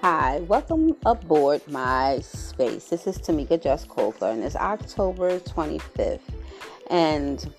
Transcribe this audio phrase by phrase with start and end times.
[0.00, 2.84] Hi, welcome aboard my space.
[2.84, 6.20] This is Tamika Just Coker, and it's October 25th.
[6.88, 7.52] And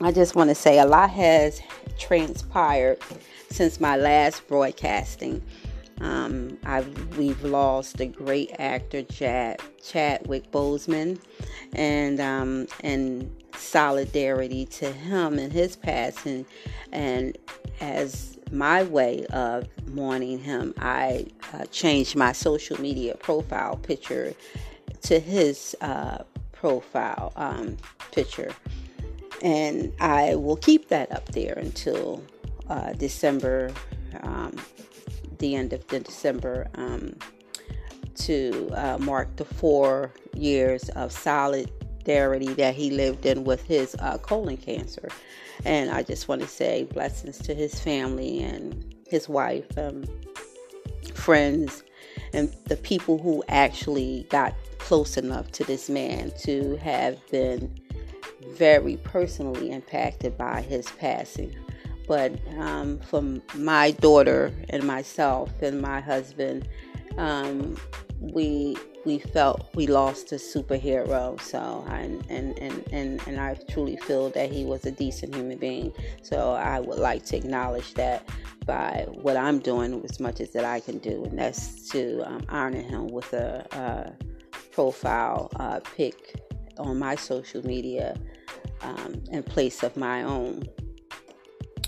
[0.00, 1.60] I just want to say a lot has
[1.98, 2.96] transpired
[3.50, 5.42] since my last broadcasting.
[6.00, 6.56] Um,
[7.18, 11.20] we've lost a great actor, Chad, Chadwick Boseman,
[11.74, 16.46] and um, and solidarity to him and his passing,
[16.90, 17.36] and
[17.82, 24.34] as my way of mourning him, I uh, changed my social media profile picture
[25.02, 26.18] to his uh,
[26.52, 27.76] profile um,
[28.12, 28.52] picture,
[29.42, 32.22] and I will keep that up there until
[32.68, 33.72] uh, December.
[34.22, 34.56] Um,
[35.38, 37.16] the end of the December um,
[38.14, 41.10] to uh, mark the four years of
[42.02, 45.08] solidarity that he lived in with his uh, colon cancer.
[45.64, 49.66] And I just want to say blessings to his family and his wife,
[51.14, 51.84] friends,
[52.32, 57.72] and the people who actually got close enough to this man to have been
[58.56, 61.54] very personally impacted by his passing
[62.08, 63.22] but um, for
[63.54, 66.68] my daughter and myself and my husband,
[67.16, 67.76] um,
[68.22, 71.40] we we felt we lost a superhero.
[71.40, 75.58] So and and, and and and I truly feel that he was a decent human
[75.58, 75.92] being.
[76.22, 78.28] So I would like to acknowledge that
[78.64, 82.44] by what I'm doing as much as that I can do, and that's to um,
[82.48, 84.12] honor him with a, a
[84.70, 86.40] profile uh, pic
[86.78, 88.16] on my social media
[88.82, 90.62] um, in place of my own.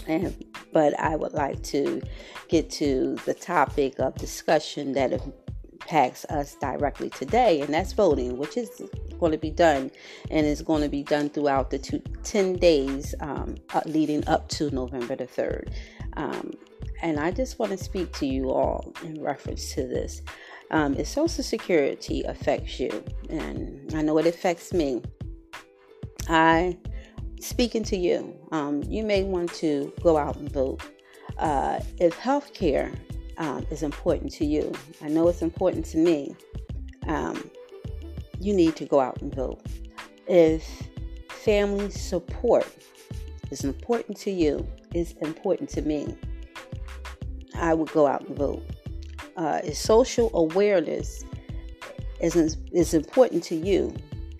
[0.06, 2.02] And, but I would like to
[2.48, 5.12] get to the topic of discussion that
[5.84, 8.82] impacts us directly today, and that's voting, which is
[9.20, 9.90] going to be done
[10.30, 14.48] and is going to be done throughout the two, 10 days um, uh, leading up
[14.48, 15.72] to November the 3rd.
[16.16, 16.52] Um,
[17.02, 20.22] and I just want to speak to you all in reference to this.
[20.70, 25.02] Um, if Social Security affects you, and I know it affects me,
[26.28, 26.78] I
[27.40, 30.80] speaking to you, um, you may want to go out and vote.
[31.36, 32.96] Uh, if healthcare
[33.38, 34.72] um, is important to you,
[35.02, 36.34] I know it's important to me,
[37.06, 37.50] um,
[38.40, 39.60] you need to go out and vote.
[40.26, 40.64] If
[41.28, 42.66] family support
[43.50, 46.16] is important to you, is important to me,
[47.56, 48.62] I would go out and vote.
[49.36, 51.24] Uh, if social awareness
[52.20, 53.94] is, is important to you,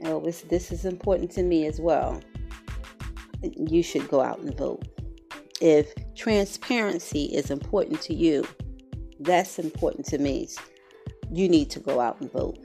[0.05, 2.21] oh, this, this is important to me as well
[3.53, 4.83] you should go out and vote.
[5.61, 8.47] If transparency is important to you,
[9.25, 10.49] that's important to me.
[11.31, 12.59] You need to go out and vote.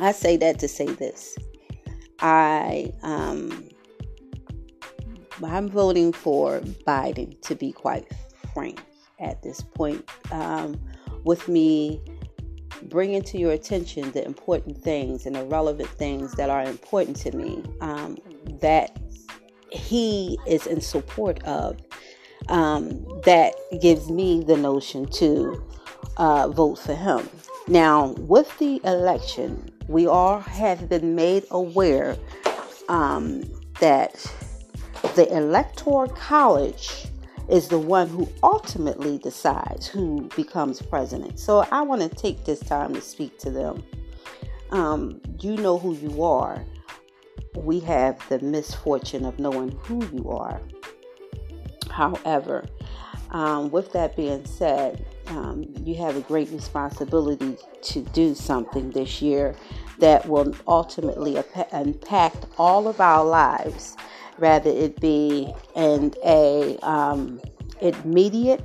[0.00, 1.36] I say that to say this.
[2.20, 3.68] I um,
[5.44, 8.06] I'm voting for Biden to be quite
[8.52, 8.82] frank
[9.18, 10.08] at this point.
[10.30, 10.80] Um,
[11.24, 12.00] with me
[12.84, 17.36] bringing to your attention the important things and the relevant things that are important to
[17.36, 17.62] me.
[17.80, 18.16] Um,
[18.60, 18.98] that
[19.70, 21.78] he is in support of,
[22.48, 25.62] um, that gives me the notion to
[26.16, 27.28] uh, vote for him.
[27.68, 32.16] Now, with the election, we all have been made aware
[32.88, 33.42] um,
[33.80, 34.14] that
[35.14, 37.06] the Electoral College
[37.48, 41.38] is the one who ultimately decides who becomes president.
[41.38, 43.82] So I want to take this time to speak to them.
[44.70, 46.64] Um, you know who you are
[47.56, 50.60] we have the misfortune of knowing who you are.
[51.90, 52.66] However,
[53.30, 59.22] um, with that being said, um, you have a great responsibility to do something this
[59.22, 59.54] year
[59.98, 61.40] that will ultimately
[61.72, 63.96] impact all of our lives,
[64.38, 67.40] rather it be in a um,
[67.80, 68.64] immediate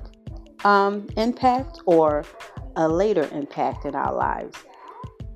[0.64, 2.26] um, impact or
[2.76, 4.58] a later impact in our lives.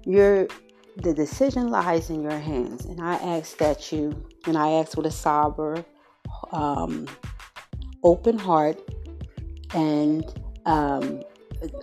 [0.06, 0.48] You're
[1.02, 2.86] the decision lies in your hands.
[2.86, 5.84] And I ask that you, and I ask with a sober,
[6.52, 7.08] um,
[8.04, 8.80] open heart
[9.74, 10.26] and
[10.66, 11.22] um,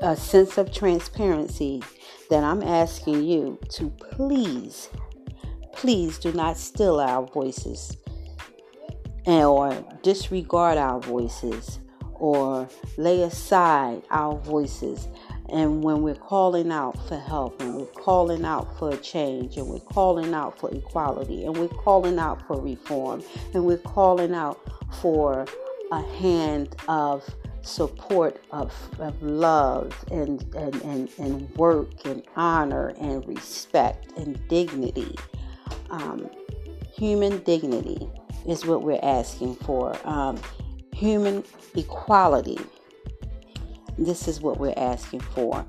[0.00, 1.82] a sense of transparency
[2.30, 4.88] that I'm asking you to please,
[5.72, 7.96] please do not still our voices
[9.24, 11.80] or disregard our voices
[12.14, 15.08] or lay aside our voices.
[15.48, 19.78] And when we're calling out for help, and we're calling out for change, and we're
[19.78, 23.22] calling out for equality, and we're calling out for reform,
[23.54, 24.58] and we're calling out
[25.00, 25.46] for
[25.92, 27.28] a hand of
[27.62, 35.16] support of, of love and, and, and, and work and honor and respect and dignity.
[35.90, 36.30] Um,
[36.94, 38.08] human dignity
[38.46, 39.96] is what we're asking for.
[40.04, 40.38] Um,
[40.92, 41.42] human
[41.74, 42.58] equality
[43.98, 45.64] this is what we're asking for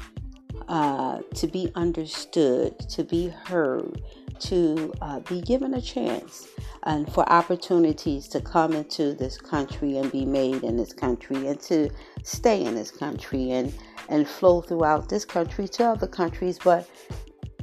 [0.68, 4.02] uh, to be understood, to be heard,
[4.42, 6.48] to uh, be given a chance,
[6.84, 11.60] and for opportunities to come into this country and be made in this country and
[11.62, 11.90] to
[12.24, 13.74] stay in this country and,
[14.10, 16.90] and flow throughout this country to other countries, but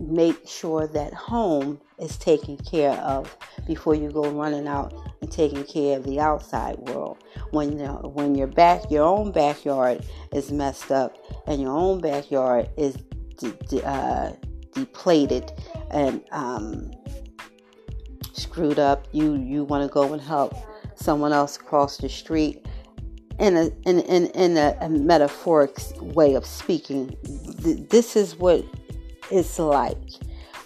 [0.00, 3.36] make sure that home is taken care of
[3.66, 7.22] before you go running out and taking care of the outside world.
[7.50, 11.16] When you when your back your own backyard is messed up
[11.46, 12.96] and your own backyard is
[13.38, 14.32] de- de- uh,
[14.74, 15.52] depleted
[15.94, 16.90] and um,
[18.32, 20.54] screwed up, you you want to go and help
[20.96, 22.66] someone else across the street.
[23.38, 27.16] In a in in, in a, a metaphoric way of speaking,
[27.62, 28.64] th- this is what
[29.30, 29.98] it's like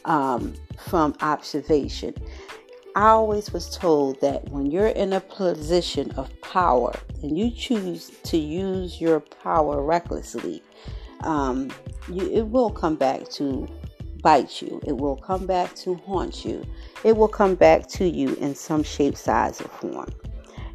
[0.05, 2.15] um, from observation.
[2.97, 6.93] I always was told that when you're in a position of power
[7.23, 10.63] and you choose to use your power recklessly,
[11.21, 11.71] um,
[12.11, 13.69] you, it will come back to
[14.23, 14.81] bite you.
[14.87, 16.65] It will come back to haunt you.
[17.05, 20.13] It will come back to you in some shape, size, or form.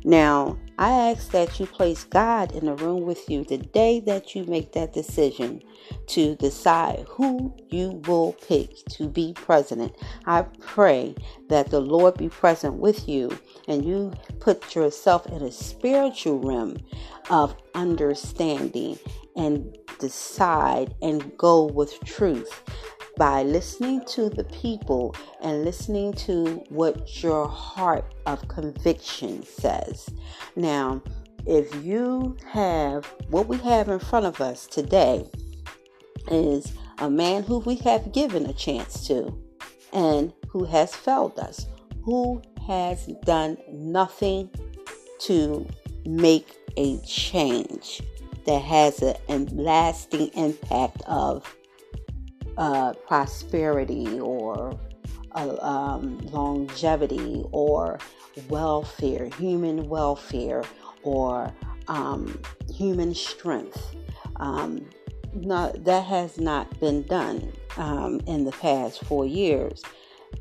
[0.05, 4.35] Now, I ask that you place God in the room with you the day that
[4.35, 5.61] you make that decision
[6.07, 9.95] to decide who you will pick to be president.
[10.25, 11.15] I pray
[11.47, 13.37] that the Lord be present with you
[13.67, 16.77] and you put yourself in a spiritual realm
[17.29, 18.99] of understanding
[19.37, 22.63] and decide and go with truth
[23.17, 30.09] by listening to the people and listening to what your heart of conviction says.
[30.55, 31.01] Now,
[31.45, 35.29] if you have what we have in front of us today
[36.31, 39.37] is a man who we have given a chance to
[39.91, 41.67] and who has failed us,
[42.03, 44.49] who has done nothing
[45.19, 45.67] to
[46.05, 48.01] make a change
[48.45, 49.15] that has a,
[49.51, 51.55] lasting impact of
[52.57, 54.79] uh, prosperity or
[55.35, 57.99] uh, um, longevity or
[58.49, 60.63] welfare, human welfare,
[61.03, 61.53] or
[61.87, 62.39] um,
[62.73, 63.95] human strength.
[64.37, 64.89] Um,
[65.33, 69.81] not, that has not been done um, in the past four years.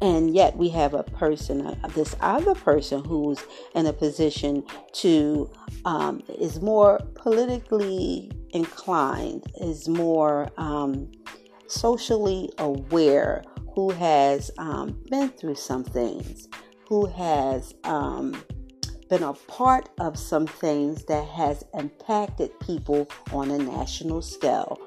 [0.01, 3.39] And yet we have a person, uh, this other person who's
[3.75, 4.65] in a position
[4.95, 5.51] to,
[5.85, 11.11] um, is more politically inclined, is more um,
[11.73, 13.43] socially aware,
[13.75, 16.49] who has um, been through some things,
[16.89, 18.37] who has um,
[19.09, 24.79] been a part of some things that has impacted people on a national scale.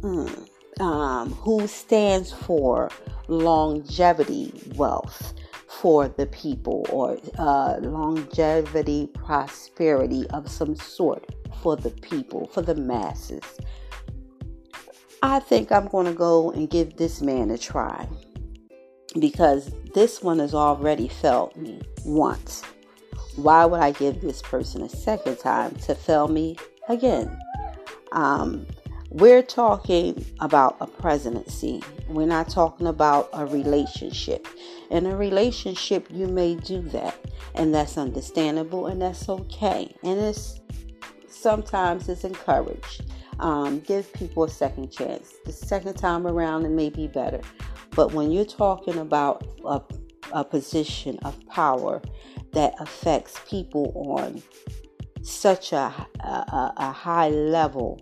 [0.00, 0.48] Mm.
[0.78, 2.90] Um, who stands for
[3.28, 5.32] longevity wealth
[5.80, 11.24] for the people or uh, longevity prosperity of some sort
[11.62, 13.42] for the people, for the masses.
[15.26, 18.08] I think I'm going to go and give this man a try
[19.18, 22.62] because this one has already failed me once.
[23.34, 26.56] Why would I give this person a second time to fail me
[26.88, 27.36] again?
[28.12, 28.66] Um,
[29.10, 31.82] we're talking about a presidency.
[32.08, 34.46] We're not talking about a relationship.
[34.90, 37.18] In a relationship, you may do that,
[37.56, 39.92] and that's understandable, and that's okay.
[40.04, 40.60] And it's
[41.28, 43.02] sometimes it's encouraged.
[43.38, 45.34] Um, give people a second chance.
[45.44, 47.40] The second time around, it may be better.
[47.90, 49.80] But when you're talking about a,
[50.32, 52.02] a position of power
[52.52, 54.42] that affects people on
[55.22, 58.00] such a, a, a high level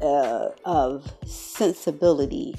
[0.00, 2.54] uh, of sensibility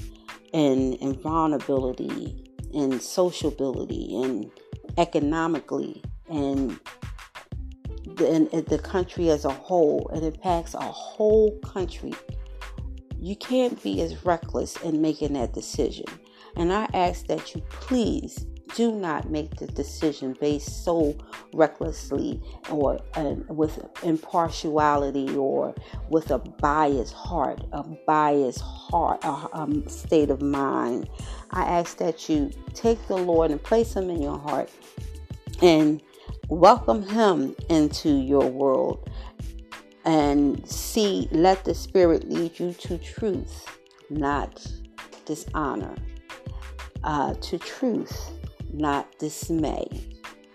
[0.52, 4.50] and, and vulnerability and sociability and
[4.98, 6.78] economically and
[8.18, 10.10] the, the country as a whole.
[10.14, 12.12] It impacts a whole country.
[13.20, 16.06] You can't be as reckless in making that decision.
[16.56, 21.16] And I ask that you please do not make the decision based so
[21.52, 23.00] recklessly or
[23.48, 25.74] with impartiality or
[26.10, 31.08] with a biased heart, a biased heart, a um, state of mind.
[31.50, 34.70] I ask that you take the Lord and place Him in your heart
[35.62, 36.02] and
[36.48, 39.08] welcome him into your world
[40.04, 43.66] and see let the spirit lead you to truth
[44.10, 44.66] not
[45.26, 45.94] dishonor
[47.04, 48.30] uh, to truth
[48.72, 49.86] not dismay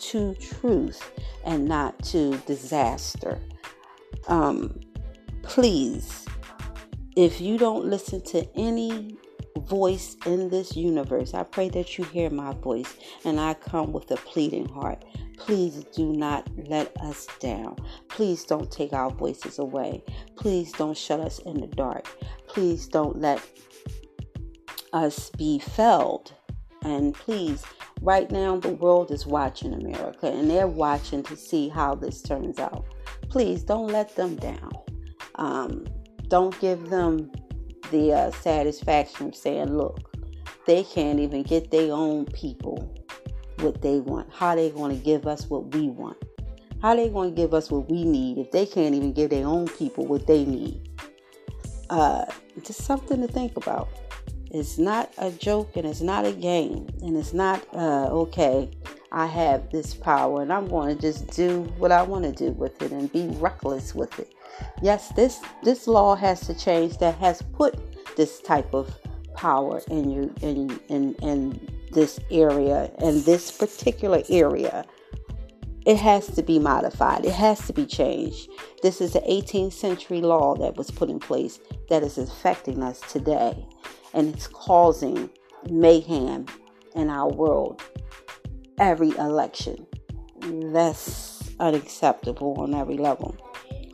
[0.03, 1.11] to truth
[1.45, 3.39] and not to disaster.
[4.27, 4.79] Um,
[5.41, 6.25] please
[7.15, 9.17] if you don't listen to any
[9.57, 12.95] voice in this universe, I pray that you hear my voice
[13.25, 15.03] and I come with a pleading heart.
[15.37, 17.77] Please do not let us down.
[18.07, 20.03] Please don't take our voices away.
[20.35, 22.07] Please don't shut us in the dark.
[22.47, 23.41] Please don't let
[24.93, 26.33] us be felled.
[26.83, 27.63] And please,
[28.01, 32.59] right now, the world is watching America and they're watching to see how this turns
[32.59, 32.85] out.
[33.29, 34.71] Please don't let them down.
[35.35, 35.85] Um,
[36.27, 37.31] don't give them
[37.93, 40.11] the uh, satisfaction of saying, look,
[40.65, 42.93] they can't even get their own people
[43.59, 44.27] what they want.
[44.33, 46.17] How they going to give us what we want?
[46.81, 49.45] How they going to give us what we need if they can't even give their
[49.45, 50.89] own people what they need?
[51.89, 52.25] Uh,
[52.63, 53.89] just something to think about.
[54.51, 58.69] It's not a joke and it's not a game and it's not uh, okay.
[59.13, 62.51] I have this power and I'm going to just do what I want to do
[62.51, 64.33] with it and be reckless with it.
[64.81, 67.77] Yes, this this law has to change that has put
[68.17, 68.91] this type of
[69.35, 74.83] power in you in in in this area and this particular area.
[75.85, 77.25] It has to be modified.
[77.25, 78.49] It has to be changed.
[78.81, 82.99] This is the 18th century law that was put in place that is affecting us
[83.11, 83.63] today
[84.13, 85.29] and it's causing
[85.69, 86.45] mayhem
[86.95, 87.81] in our world
[88.79, 89.85] every election
[90.71, 93.35] that's unacceptable on every level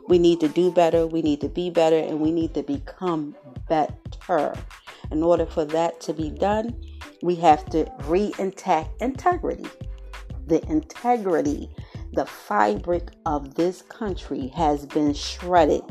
[0.08, 3.36] we need to do better we need to be better and we need to become
[3.68, 4.54] better
[5.10, 6.80] in order for that to be done,
[7.22, 9.66] we have to re intact integrity.
[10.46, 11.70] The integrity,
[12.12, 15.84] the fabric of this country has been shredded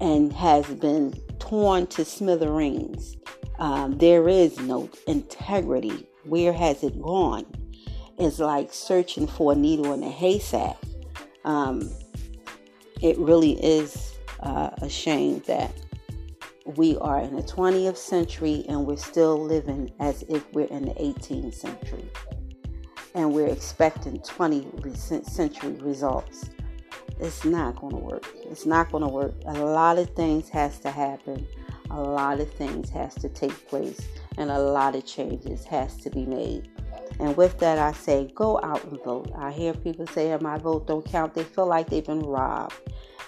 [0.00, 3.16] and has been torn to smithereens.
[3.58, 6.08] Um, there is no integrity.
[6.24, 7.46] Where has it gone?
[8.20, 10.76] It's like searching for a needle in a haystack.
[11.46, 11.90] Um,
[13.00, 15.72] it really is uh, a shame that
[16.76, 20.94] we are in the 20th century and we're still living as if we're in the
[20.96, 22.10] 18th century.
[23.14, 26.50] And we're expecting 20th century results.
[27.20, 28.26] It's not going to work.
[28.44, 29.32] It's not going to work.
[29.46, 31.46] A lot of things has to happen.
[31.90, 36.10] A lot of things has to take place and a lot of changes has to
[36.10, 36.68] be made.
[37.18, 39.30] And with that, I say, go out and vote.
[39.36, 41.34] I hear people say, my vote don't count.
[41.34, 42.74] They feel like they've been robbed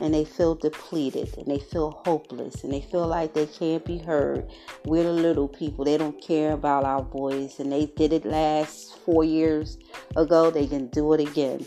[0.01, 3.99] and they feel depleted and they feel hopeless and they feel like they can't be
[3.99, 4.51] heard.
[4.87, 5.85] We're the little people.
[5.85, 9.79] They don't care about our voice and they did it last four years
[10.17, 10.51] ago.
[10.51, 11.67] They can do it again.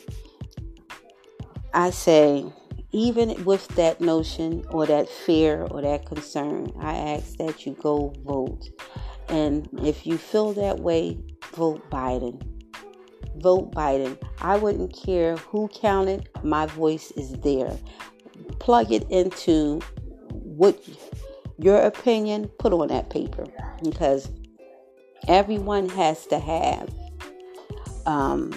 [1.73, 2.45] I say,
[2.91, 8.13] even with that notion or that fear or that concern, I ask that you go
[8.23, 8.69] vote.
[9.27, 11.17] And if you feel that way,
[11.55, 12.41] vote Biden.
[13.37, 14.17] Vote Biden.
[14.39, 17.77] I wouldn't care who counted, my voice is there
[18.59, 19.79] plug it into
[20.31, 20.81] what
[21.57, 23.45] your opinion put on that paper
[23.83, 24.31] because
[25.27, 26.89] everyone has to have
[28.05, 28.53] um,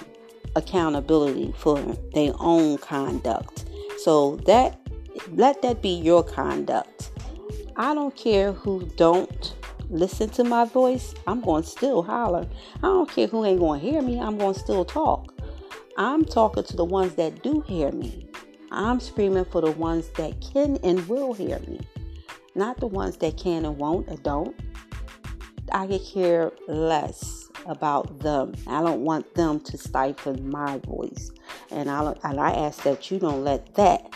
[0.57, 1.79] accountability for
[2.15, 3.67] their own conduct
[3.99, 4.81] so that
[5.33, 7.11] let that be your conduct
[7.77, 9.55] i don't care who don't
[9.91, 13.81] listen to my voice i'm going to still holler i don't care who ain't going
[13.81, 15.35] to hear me i'm going to still talk
[15.97, 18.29] i'm talking to the ones that do hear me
[18.71, 21.81] I'm screaming for the ones that can and will hear me,
[22.55, 24.59] not the ones that can and won't or don't.
[25.73, 28.55] I could care less about them.
[28.67, 31.31] I don't want them to stifle my voice,
[31.71, 34.13] and I and I ask that you don't let that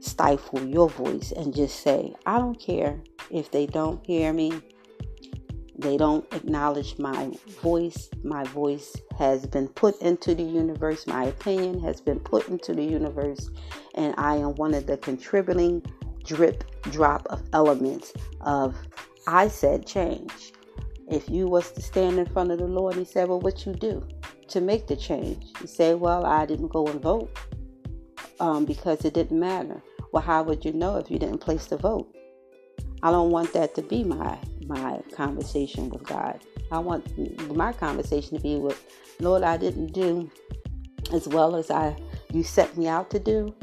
[0.00, 4.52] stifle your voice and just say, I don't care if they don't hear me.
[5.80, 7.32] They don't acknowledge my
[7.62, 8.10] voice.
[8.22, 11.06] My voice has been put into the universe.
[11.06, 13.50] My opinion has been put into the universe.
[13.94, 15.82] And I am one of the contributing
[16.22, 18.76] drip drop of elements of
[19.26, 20.52] I said change.
[21.10, 23.72] If you was to stand in front of the Lord, he said, Well, what you
[23.72, 24.06] do
[24.48, 25.46] to make the change?
[25.62, 27.34] You say, Well, I didn't go and vote
[28.38, 29.82] um, because it didn't matter.
[30.12, 32.14] Well, how would you know if you didn't place the vote?
[33.02, 36.40] I don't want that to be my my conversation with God.
[36.70, 38.82] I want my conversation to be with
[39.20, 40.30] Lord, I didn't do
[41.12, 41.96] as well as I
[42.32, 43.54] you set me out to do,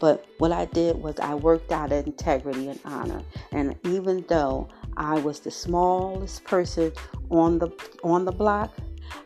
[0.00, 3.22] but what I did was I worked out integrity and honor.
[3.52, 6.92] And even though I was the smallest person
[7.30, 7.70] on the
[8.02, 8.76] on the block,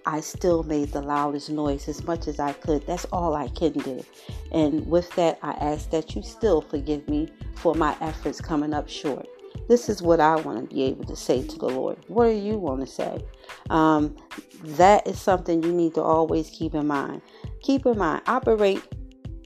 [0.07, 2.87] I still made the loudest noise as much as I could.
[2.87, 4.05] That's all I can do.
[4.53, 8.89] And with that, I ask that you still forgive me for my efforts coming up
[8.89, 9.27] short.
[9.71, 11.97] This is what I want to be able to say to the Lord.
[12.09, 13.25] What do you want to say?
[13.71, 14.17] Um,
[14.65, 17.23] that is something you need to always keep in mind.
[17.63, 18.83] Keep in mind, operate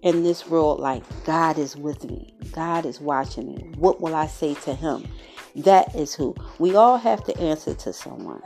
[0.02, 2.34] in this world like God is with me.
[2.52, 3.70] God is watching me.
[3.76, 5.06] What will I say to Him?
[5.56, 6.34] That is who.
[6.58, 8.40] We all have to answer to someone.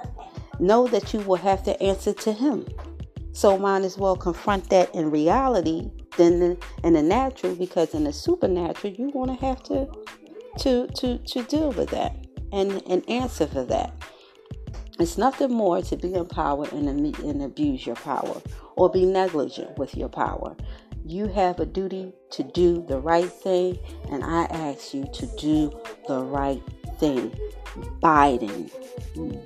[0.58, 2.66] Know that you will have to answer to him.
[3.32, 8.12] So might as well confront that in reality than in the natural because in the
[8.12, 9.88] supernatural you're going to have to
[10.58, 12.14] to to to deal with that
[12.52, 13.92] and and answer for that.
[14.98, 18.42] It's nothing more to be empowered and, and abuse your power
[18.74, 20.56] or be negligent with your power.
[21.04, 23.78] You have a duty to do the right thing,
[24.10, 25.70] and I ask you to do
[26.08, 26.60] the right
[26.98, 27.30] thing.
[28.02, 28.70] Biden,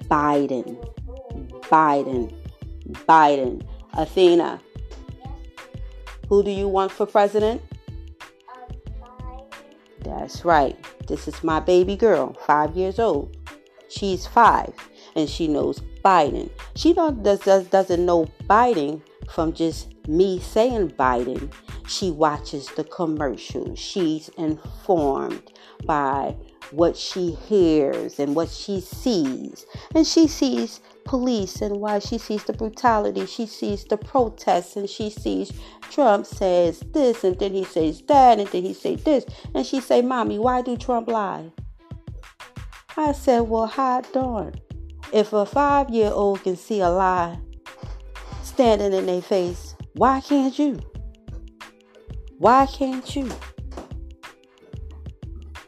[0.08, 0.76] Biden,
[1.68, 2.34] Biden,
[3.06, 3.62] Biden.
[3.94, 4.58] Athena,
[6.28, 7.60] who do you want for president?
[10.22, 10.78] That's right.
[11.08, 13.36] This is my baby girl, five years old.
[13.88, 14.72] She's five
[15.16, 16.48] and she knows Biden.
[16.76, 21.52] She don't, does, does, doesn't know Biden from just me saying Biden.
[21.88, 23.80] She watches the commercials.
[23.80, 25.42] She's informed
[25.86, 26.36] by
[26.70, 29.66] what she hears and what she sees.
[29.92, 33.26] And she sees police and why she sees the brutality.
[33.26, 35.52] She sees the protests and she sees
[35.90, 39.24] Trump says this and then he says that and then he say this.
[39.54, 41.52] And she say, Mommy, why do Trump lie?
[42.96, 44.54] I said, Well, hot darn.
[45.12, 47.38] If a five year old can see a lie
[48.42, 50.80] standing in their face, why can't you?
[52.38, 53.30] Why can't you?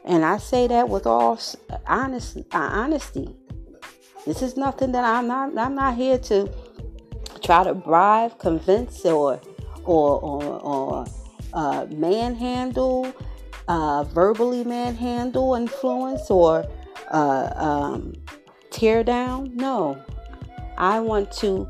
[0.03, 1.39] And I say that with all
[1.87, 3.35] honest, honesty.
[4.25, 5.57] This is nothing that I'm not.
[5.57, 6.51] I'm not here to
[7.43, 9.39] try to bribe, convince, or
[9.83, 11.05] or or, or
[11.53, 13.13] uh, manhandle,
[13.67, 16.65] uh, verbally manhandle, influence, or
[17.11, 18.13] uh, um,
[18.71, 19.55] tear down.
[19.55, 20.03] No,
[20.77, 21.67] I want to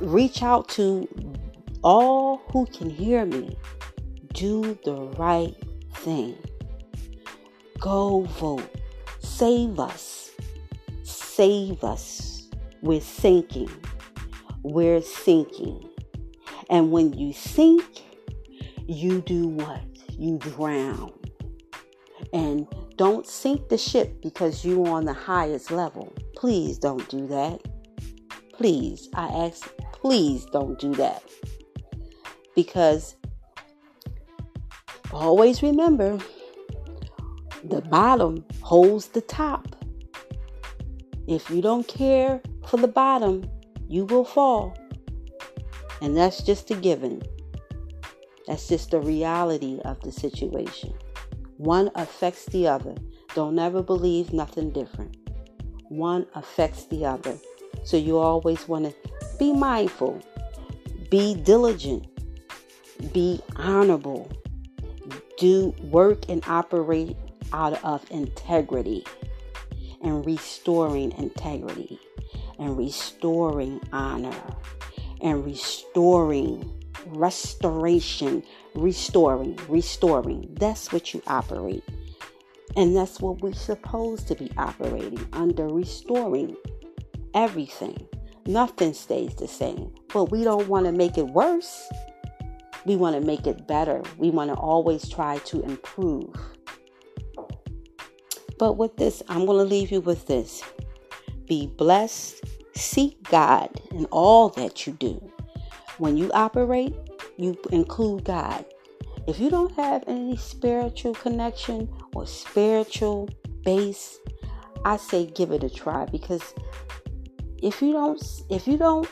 [0.00, 1.08] reach out to
[1.82, 3.56] all who can hear me.
[4.34, 5.54] Do the right
[5.94, 6.36] thing.
[7.78, 8.68] Go vote.
[9.20, 10.19] Save us.
[11.40, 12.50] Save us.
[12.82, 13.70] We're sinking.
[14.62, 15.88] We're sinking.
[16.68, 18.02] And when you sink,
[18.86, 19.80] you do what?
[20.18, 21.14] You drown.
[22.34, 22.66] And
[22.96, 26.12] don't sink the ship because you're on the highest level.
[26.36, 27.62] Please don't do that.
[28.52, 31.22] Please, I ask, please don't do that.
[32.54, 33.16] Because
[35.10, 36.18] always remember
[37.64, 39.79] the bottom holds the top.
[41.30, 43.48] If you don't care for the bottom,
[43.86, 44.76] you will fall.
[46.02, 47.22] And that's just a given.
[48.48, 50.92] That's just the reality of the situation.
[51.56, 52.96] One affects the other.
[53.36, 55.16] Don't ever believe nothing different.
[55.88, 57.38] One affects the other.
[57.84, 60.20] So you always want to be mindful,
[61.10, 62.08] be diligent,
[63.12, 64.28] be honorable,
[65.38, 67.16] do work and operate
[67.52, 69.04] out of integrity
[70.02, 72.00] and restoring integrity
[72.58, 74.34] and restoring honor
[75.20, 78.42] and restoring restoration,
[78.74, 80.54] restoring, restoring.
[80.58, 81.84] That's what you operate.
[82.76, 86.56] And that's what we're supposed to be operating under restoring
[87.34, 88.06] everything.
[88.46, 89.92] Nothing stays the same.
[90.12, 91.88] But we don't want to make it worse.
[92.84, 94.02] We want to make it better.
[94.18, 96.34] We want to always try to improve.
[98.60, 100.62] But with this, I'm going to leave you with this
[101.46, 102.44] be blessed,
[102.74, 105.32] seek God in all that you do.
[105.96, 106.94] When you operate,
[107.38, 108.66] you include God.
[109.26, 113.30] If you don't have any spiritual connection or spiritual
[113.64, 114.18] base,
[114.84, 116.54] I say give it a try because
[117.62, 119.08] if you don't if you don't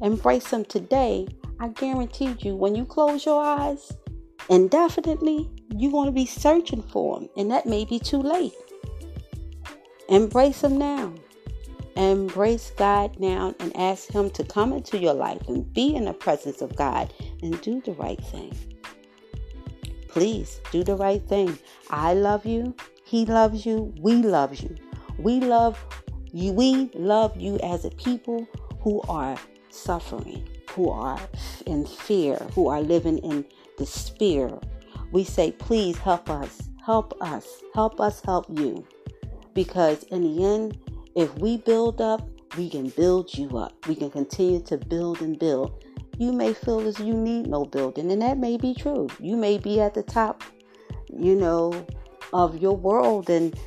[0.00, 1.26] embrace them today,
[1.58, 3.92] I guarantee you when you close your eyes,
[4.48, 8.54] indefinitely you're going to be searching for them and that may be too late.
[10.08, 11.14] Embrace them now.
[11.96, 16.12] Embrace God now and ask Him to come into your life and be in the
[16.12, 18.56] presence of God and do the right thing.
[20.08, 21.58] Please do the right thing.
[21.90, 22.74] I love you.
[23.04, 23.92] He loves you.
[24.00, 24.74] We love you.
[25.18, 25.78] We love
[26.32, 26.52] you.
[26.52, 28.48] We love you as a people
[28.80, 29.36] who are
[29.68, 31.20] suffering, who are
[31.66, 33.44] in fear, who are living in
[33.78, 34.58] despair.
[35.12, 36.62] We say, please help us.
[36.84, 37.46] Help us.
[37.74, 38.86] Help us help you.
[39.54, 40.78] Because in the end,
[41.14, 43.74] if we build up, we can build you up.
[43.86, 45.84] We can continue to build and build.
[46.18, 49.08] You may feel as you need no building, and that may be true.
[49.18, 50.44] You may be at the top,
[51.08, 51.86] you know,
[52.32, 53.58] of your world, and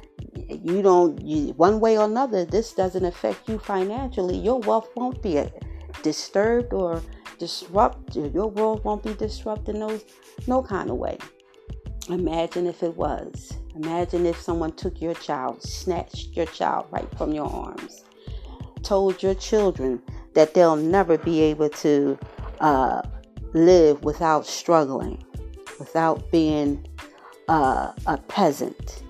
[0.47, 4.37] you don't, you, one way or another, this doesn't affect you financially.
[4.37, 5.43] Your wealth won't be
[6.03, 7.01] disturbed or
[7.39, 8.33] disrupted.
[8.33, 9.99] Your world won't be disrupted no,
[10.47, 11.17] no kind of way.
[12.09, 13.53] Imagine if it was.
[13.75, 18.03] Imagine if someone took your child, snatched your child right from your arms,
[18.83, 20.01] told your children
[20.33, 22.17] that they'll never be able to
[22.59, 23.01] uh,
[23.53, 25.23] live without struggling,
[25.79, 26.85] without being
[27.47, 29.03] uh, a peasant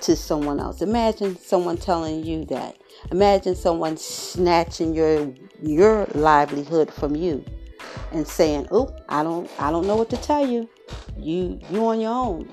[0.00, 0.82] to someone else.
[0.82, 2.76] Imagine someone telling you that.
[3.10, 7.44] Imagine someone snatching your your livelihood from you
[8.12, 10.68] and saying, "Oh, I don't I don't know what to tell you.
[11.16, 12.52] You you on your own."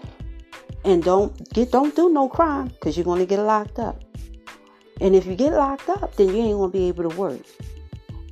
[0.84, 4.04] And don't get don't do no crime cuz you're going to get locked up.
[5.00, 7.42] And if you get locked up, then you ain't going to be able to work.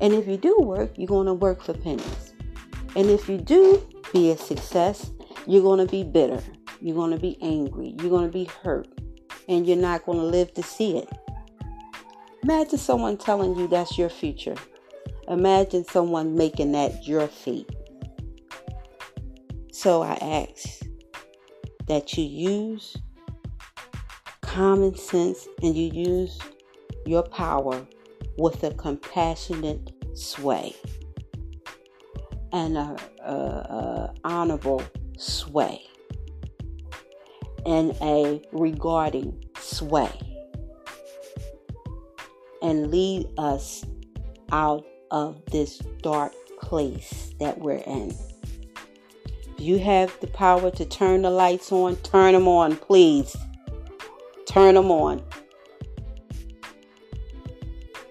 [0.02, 2.34] And if you do work, you're going to work for pennies.
[2.96, 5.12] And if you do be a success,
[5.46, 6.42] you're going to be bitter.
[6.82, 7.96] You're going to be angry.
[8.00, 8.88] You're going to be hurt.
[9.48, 11.10] And you're not going to live to see it.
[12.44, 14.56] Imagine someone telling you that's your future.
[15.28, 17.70] Imagine someone making that your fate.
[19.72, 20.82] So I ask
[21.88, 22.98] that you use
[24.42, 26.40] common sense and you use
[27.06, 27.86] your power
[28.38, 30.76] with a compassionate sway
[32.52, 34.82] and a, a, a honorable
[35.18, 35.82] sway
[37.66, 40.29] and a regarding sway
[42.62, 43.86] and lead us
[44.52, 48.16] out of this dark place that we're in.
[49.58, 53.36] You have the power to turn the lights on, turn them on, please.
[54.46, 55.24] Turn them on.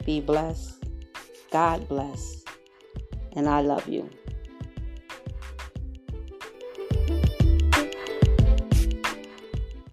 [0.04, 0.84] Be blessed.
[1.50, 2.44] God bless.
[3.32, 4.08] And I love you.